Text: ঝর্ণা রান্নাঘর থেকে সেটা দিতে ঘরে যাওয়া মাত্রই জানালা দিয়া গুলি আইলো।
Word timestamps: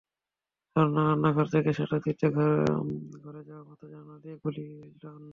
ঝর্ণা 0.75 1.01
রান্নাঘর 1.03 1.47
থেকে 1.47 1.69
সেটা 1.73 1.97
দিতে 2.05 2.25
ঘরে 3.23 3.41
যাওয়া 3.43 3.63
মাত্রই 3.63 3.91
জানালা 3.93 4.17
দিয়া 4.23 4.35
গুলি 4.43 4.63
আইলো। 5.05 5.29